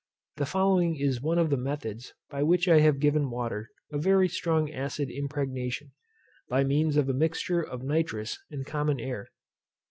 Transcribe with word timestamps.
The 0.37 0.47
following 0.47 0.95
is 0.95 1.21
one 1.21 1.37
of 1.37 1.51
the 1.51 1.57
methods 1.57 2.11
by 2.31 2.41
which 2.41 2.67
I 2.67 2.79
have 2.79 2.97
given 2.99 3.29
water 3.29 3.69
a 3.91 3.99
very 3.99 4.27
strong 4.27 4.71
acid 4.71 5.11
impregnation, 5.11 5.91
by 6.49 6.63
means 6.63 6.97
of 6.97 7.07
a 7.07 7.13
mixture 7.13 7.61
of 7.61 7.83
nitrous 7.83 8.39
and 8.49 8.65
common 8.65 8.99
air. 8.99 9.27